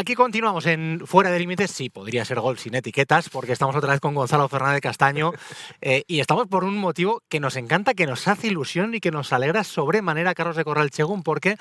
[0.00, 1.70] Aquí continuamos en Fuera de Límites.
[1.72, 5.32] Sí, podría ser gol sin etiquetas, porque estamos otra vez con Gonzalo Fernández Castaño
[5.82, 9.10] eh, y estamos por un motivo que nos encanta, que nos hace ilusión y que
[9.10, 11.58] nos alegra sobremanera Carlos de Corral Chegún, porque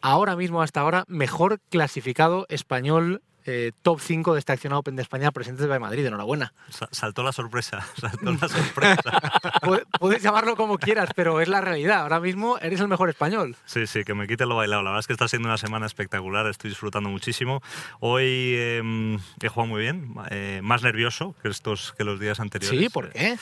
[0.00, 5.02] ahora mismo, hasta ahora, mejor clasificado español eh, top 5 de esta acción Open de
[5.02, 6.06] España presentes de Madrid.
[6.06, 6.52] Enhorabuena.
[6.90, 9.02] Saltó la sorpresa, saltó la sorpresa.
[10.00, 12.00] Puedes llamarlo como quieras, pero es la realidad.
[12.00, 13.56] Ahora mismo eres el mejor español.
[13.64, 14.82] Sí, sí, que me quite lo bailado.
[14.82, 17.62] La verdad es que está siendo una semana espectacular, estoy disfrutando muchísimo.
[18.00, 22.78] Hoy em, he jugado muy bien, eh, más nervioso que, estos, que los días anteriores.
[22.78, 23.38] Sí, ¿por qué?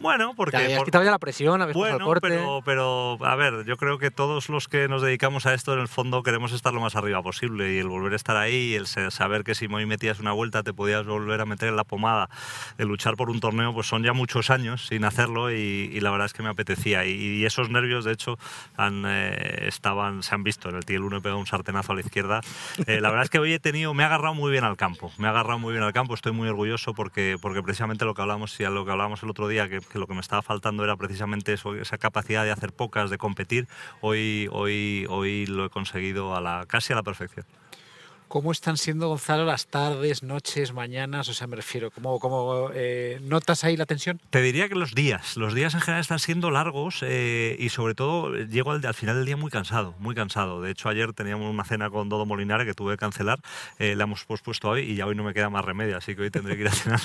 [0.00, 0.56] Bueno, porque...
[0.56, 4.48] Has quitado ya la presión, habéis bueno, pero, pero, a ver, yo creo que todos
[4.48, 7.74] los que nos dedicamos a esto, en el fondo, queremos estar lo más arriba posible
[7.74, 10.72] y el volver a estar ahí, el saber que si hoy metías una vuelta te
[10.72, 12.28] podías volver a meter en la pomada,
[12.76, 16.26] de luchar por un torneo, pues son ya muchos años sin hacerlo y, la verdad
[16.26, 17.04] es que me apetecía.
[17.04, 18.38] Y, esos nervios, de hecho,
[18.76, 20.68] han, eh, estaban, se han visto.
[20.68, 22.40] En el TL 1 he pegado un sartenazo a la izquierda.
[22.86, 25.12] Eh, la verdad es que hoy he tenido, me ha agarrado muy bien al campo,
[25.18, 28.22] me ha agarrado muy bien al campo, estoy muy orgulloso porque, porque precisamente lo que
[28.22, 30.84] hablamos, y lo que hablábamos el otro día, que que lo que me estaba faltando
[30.84, 33.66] era precisamente esa capacidad de hacer pocas, de competir.
[34.00, 37.46] Hoy, hoy, hoy lo he conseguido a la, casi a la perfección.
[38.28, 41.30] ¿Cómo están siendo, Gonzalo, las tardes, noches, mañanas?
[41.30, 44.20] O sea, me refiero, ¿cómo, cómo eh, notas ahí la tensión?
[44.28, 45.38] Te diría que los días.
[45.38, 49.16] Los días en general están siendo largos eh, y sobre todo llego al, al, final
[49.16, 50.60] del día muy cansado, muy cansado.
[50.60, 53.40] De hecho, ayer teníamos una cena con Dodo Molinare que tuve que cancelar.
[53.78, 56.20] Eh, la hemos pospuesto hoy y ya hoy no me queda más remedio, así que
[56.20, 57.00] hoy tendré que ir a cenar.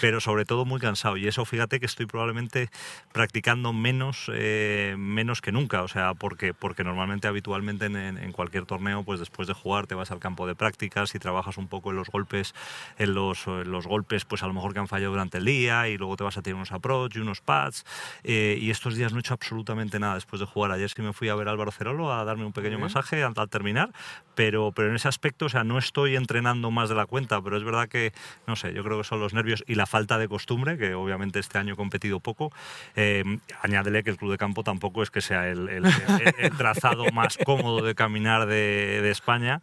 [0.00, 1.16] Pero sobre todo muy cansado.
[1.16, 2.70] Y eso, fíjate que estoy probablemente
[3.10, 4.30] practicando menos,
[4.96, 5.82] menos que nunca.
[5.82, 9.96] O sea, porque, porque normalmente, habitualmente en, en cualquier torneo, pues después de jugar te
[9.96, 12.54] vas al campo de práctica prácticas y trabajas un poco en los golpes,
[12.98, 15.96] en los, los golpes, pues a lo mejor que han fallado durante el día y
[15.96, 17.86] luego te vas a tener unos approach y unos pads.
[18.22, 20.72] Eh, y estos días no he hecho absolutamente nada después de jugar.
[20.72, 23.34] Ayer sí me fui a ver a Álvaro Cerolo a darme un pequeño masaje al,
[23.48, 23.92] terminar,
[24.34, 27.56] pero, pero en ese aspecto, o sea, no estoy entrenando más de la cuenta, pero
[27.56, 28.12] es verdad que,
[28.46, 31.38] no sé, yo creo que son los nervios y la falta de costumbre, que obviamente
[31.38, 32.52] este año he competido poco.
[32.94, 33.24] Eh,
[33.62, 35.84] añádele que el club de campo tampoco es que sea el, el,
[36.38, 39.62] el trazado más cómodo de caminar de, de España,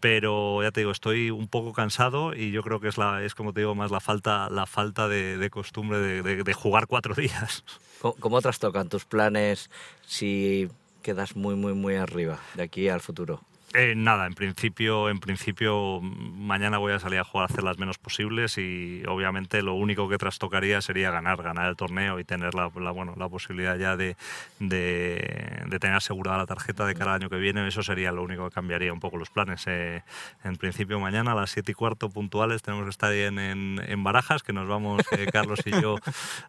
[0.00, 3.34] pero ya te digo, estoy un poco cansado y yo creo que es, la, es
[3.34, 7.64] como te digo, más la falta, la falta de, costumbre de, jugar cuatro días.
[8.00, 9.70] ¿Cómo, ¿Cómo trastocan tus planes
[10.06, 10.68] si
[11.02, 13.40] quedas muy, muy, muy arriba de aquí al futuro?
[13.76, 17.76] Eh, nada, en principio, en principio mañana voy a salir a jugar a hacer las
[17.76, 22.54] menos posibles y obviamente lo único que trastocaría sería ganar, ganar el torneo y tener
[22.54, 24.16] la, bueno, la posibilidad ya de,
[24.60, 27.66] de, tener asegurada la tarjeta de cada año que viene.
[27.66, 29.64] Eso sería lo único que cambiaría un poco los planes.
[29.66, 30.02] Eh,
[30.44, 34.44] en principio mañana a las 7 y cuarto puntuales tenemos que estar en, en, Barajas,
[34.44, 35.96] que nos vamos eh, Carlos y yo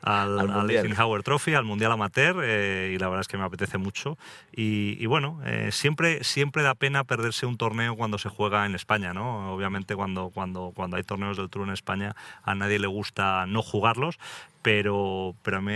[0.03, 4.15] al, al, Eisenhower Trophy, al Mundial Amateur y la verdad es que me apetece mucho.
[4.55, 5.41] Y, y bueno,
[5.71, 9.53] siempre, siempre da pena perderse un torneo cuando se juega en España, ¿no?
[9.53, 13.61] Obviamente cuando, cuando, cuando hay torneos del Tour en España a nadie le gusta no
[13.61, 14.19] jugarlos,
[14.61, 15.73] pero, pero a mí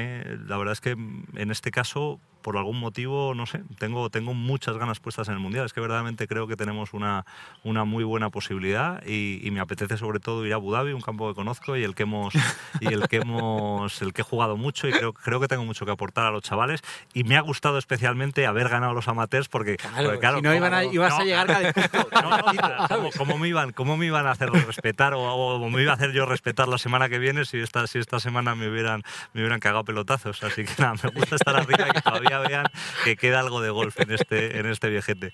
[0.47, 4.77] la verdad es que en este caso por algún motivo, no sé, tengo, tengo muchas
[4.77, 5.65] ganas puestas en el Mundial.
[5.65, 7.25] Es que verdaderamente creo que tenemos una,
[7.63, 11.27] una muy buena posibilidad y, me apetece sobre todo ir a Abu Dhabi, un campo
[11.27, 12.35] que conozco y el que hemos,
[12.79, 15.85] y el que hemos, el que he jugado mucho y creo, creo que tengo mucho
[15.85, 16.81] que aportar a los chavales.
[17.13, 20.83] Y me ha gustado especialmente haber ganado los amateurs porque, claro, si no iban a,
[20.83, 25.69] ibas a llegar no, ¿cómo, me iban, ¿Cómo me iban a hacer respetar o, o,
[25.69, 28.53] me iba a hacer yo respetar la semana que viene si esta, si esta semana
[28.55, 30.43] me hubieran, me hubieran cagado pelotazos?
[30.43, 32.65] Así que nada, me gusta estar arriba y que todavía vean
[33.03, 35.33] que queda algo de golf en este, en este viajete.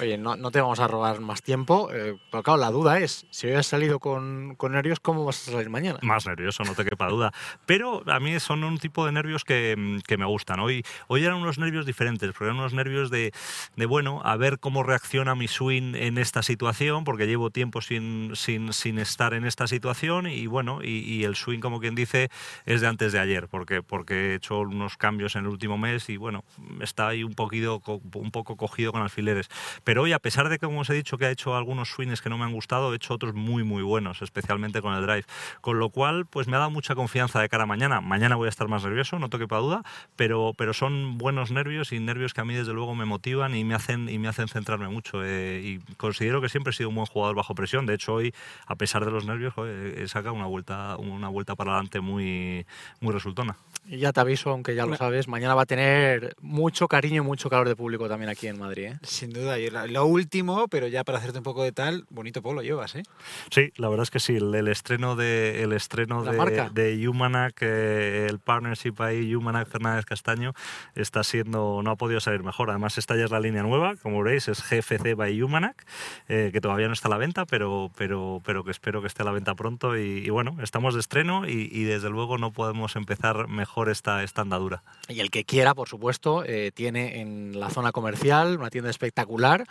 [0.00, 3.26] Oye, no, no te vamos a robar más tiempo, eh, pero claro, la duda es,
[3.30, 5.98] si hoy has salido con, con, nervios, ¿cómo vas a salir mañana?
[6.02, 7.32] Más nervioso, no te quepa duda.
[7.66, 10.60] Pero a mí son un tipo de nervios que, que me gustan.
[10.60, 13.32] Hoy, hoy eran unos nervios diferentes, porque eran unos nervios de,
[13.76, 18.34] de, bueno, a ver cómo reacciona mi swing en esta situación, porque llevo tiempo sin,
[18.34, 22.30] sin, sin estar en esta situación y bueno, y, y, el swing, como quien dice,
[22.66, 26.08] es de antes de ayer, porque, porque he hecho unos cambios en el último mes
[26.08, 26.44] y bueno, bueno,
[26.82, 27.82] está ahí un, poquito,
[28.14, 29.50] un poco cogido con alfileres.
[29.84, 32.22] Pero hoy, a pesar de que, como os he dicho, que ha hecho algunos swings
[32.22, 35.24] que no me han gustado, he hecho otros muy, muy buenos, especialmente con el drive.
[35.60, 38.00] Con lo cual, pues me ha dado mucha confianza de cara a mañana.
[38.00, 39.82] Mañana voy a estar más nervioso, no toque para duda,
[40.16, 43.64] pero, pero son buenos nervios y nervios que a mí, desde luego, me motivan y
[43.64, 45.22] me hacen, y me hacen centrarme mucho.
[45.22, 47.84] Eh, y considero que siempre he sido un buen jugador bajo presión.
[47.84, 48.34] De hecho, hoy,
[48.66, 52.64] a pesar de los nervios, he sacado una vuelta, una vuelta para adelante muy,
[53.00, 53.56] muy resultona.
[53.84, 57.26] Y ya te aviso, aunque ya lo sabes, mañana va a tener mucho cariño y
[57.26, 58.84] mucho calor de público también aquí en Madrid.
[58.84, 58.98] ¿eh?
[59.02, 59.58] Sin duda.
[59.58, 63.02] Y lo último, pero ya para hacerte un poco de tal, bonito polo llevas, ¿eh?
[63.50, 64.36] Sí, la verdad es que sí.
[64.36, 66.70] El, el estreno de el estreno La de, marca.
[66.72, 70.52] de Humanac, eh, el partnership ahí, Humanac Fernández Castaño,
[70.94, 72.70] está siendo, no ha podido salir mejor.
[72.70, 75.84] Además, esta ya es la línea nueva, como veréis, es GFC by Humanac,
[76.28, 79.22] eh, que todavía no está a la venta, pero, pero, pero que espero que esté
[79.22, 79.98] a la venta pronto.
[79.98, 84.22] Y, y bueno, estamos de estreno y, y desde luego no podemos empezar mejor esta,
[84.22, 84.82] esta andadura.
[85.08, 89.66] Y el que quiera, por supuesto, eh, tiene en la zona comercial una tienda espectacular.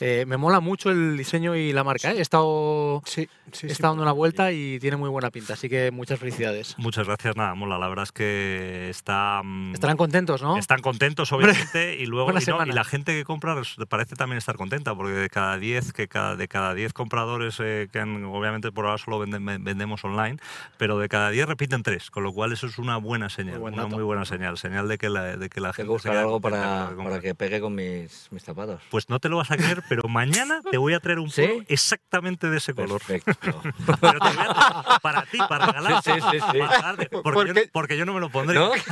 [0.00, 2.10] Eh, me mola mucho el diseño y la marca.
[2.12, 2.18] ¿eh?
[2.18, 3.68] He estado, Sí, sí.
[3.68, 6.74] he estado dando una vuelta y tiene muy buena pinta, así que muchas felicidades.
[6.78, 7.78] Muchas gracias, nada, mola.
[7.78, 9.40] La verdad es que está.
[9.44, 10.56] mm, Estarán contentos, ¿no?
[10.56, 13.56] Están contentos, obviamente, y luego y, no, y la gente que compra
[13.88, 17.88] parece también estar contenta, porque de cada 10 que cada, de cada 10 compradores eh,
[17.92, 20.38] que han- obviamente por ahora solo venden- ven- vendemos online,
[20.76, 23.58] pero de cada 10 repiten 3, con lo cual eso es una buena señal, Muy
[23.60, 26.08] buen una muy buena señal, señal de que la, de que la Tengo gente que
[26.08, 28.80] buscar algo para, para que pegue con mis, mis zapatos.
[28.90, 31.42] Pues no te lo vas a creer, pero mañana te voy a traer un ¿Sí?
[31.46, 33.00] polo exactamente de ese color.
[33.04, 33.60] Perfecto.
[34.00, 36.02] Pero te voy a- para ti, para regalar.
[36.02, 36.58] Sí, sí, sí, sí.
[36.58, 38.58] Para regalarte, porque, ¿Por yo, porque yo no me lo pondré.
[38.58, 38.70] ¿No?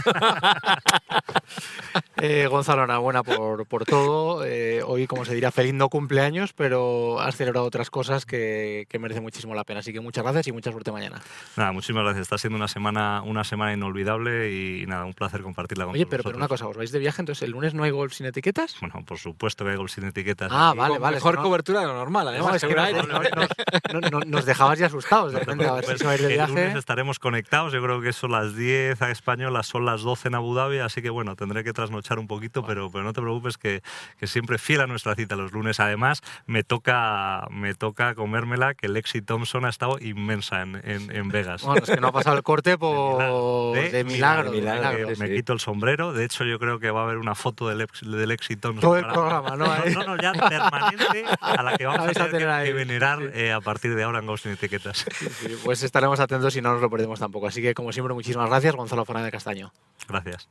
[2.25, 4.45] Eh, Gonzalo, enhorabuena por, por todo.
[4.45, 9.01] Eh, hoy, como se dirá, feliz no cumpleaños, pero has celebrado otras cosas que, que
[9.01, 9.81] merecen muchísimo la pena.
[9.81, 11.21] Así que muchas gracias y mucha suerte mañana.
[11.57, 12.23] Nada, muchísimas gracias.
[12.23, 16.23] Está siendo una semana, una semana inolvidable y nada, un placer compartirla con Oye, pero,
[16.23, 17.23] pero una cosa, ¿os vais de viaje?
[17.23, 18.77] Entonces, ¿el lunes no hay golf sin etiquetas?
[18.81, 20.49] Bueno, por supuesto que hay gol sin etiquetas.
[20.53, 21.17] Ah, vale, con vale.
[21.17, 22.55] Mejor no- cobertura de lo normal, no, además.
[22.55, 26.05] es que seguro no- nos dejabas ya asustados de repente a ver si preocupes, se
[26.07, 26.79] va a ir de que el lunes viaje.
[26.79, 27.73] estaremos conectados.
[27.73, 31.03] Yo creo que son las 10 a españolas, son las 12 en Abu Dhabi, así
[31.03, 33.83] que bueno, tendré que trasnochar un poquito, pero, pero no te preocupes que,
[34.19, 35.81] que siempre fiel a nuestra cita los lunes.
[35.81, 41.29] Además, me toca, me toca comérmela, que Lexi Thompson ha estado inmensa en, en, en
[41.29, 41.63] Vegas.
[41.63, 43.75] Bueno, es que no ha pasado el corte por...
[43.75, 44.51] De de milagro.
[44.51, 44.81] milagro, de milagro.
[44.91, 45.09] milagro.
[45.09, 45.35] Que sí, me sí.
[45.37, 46.13] quito el sombrero.
[46.13, 48.81] De hecho, yo creo que va a haber una foto del, ex- del Lexi Thompson.
[48.81, 49.65] Todo el para- programa, ¿no?
[49.73, 49.93] Ahí.
[49.95, 53.25] No, no, ya permanente a la que vamos a tener que, que venerar sí.
[53.35, 55.05] eh, a partir de ahora en Ghost Etiquetas.
[55.11, 57.47] Sí, pues estaremos atentos y no nos lo perdemos tampoco.
[57.47, 59.73] Así que, como siempre, muchísimas gracias, Gonzalo Fernández Castaño.
[60.09, 60.49] Gracias.